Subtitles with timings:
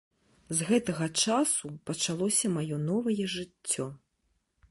[0.59, 3.85] З гэтага часу пачалося маё новае жыццё.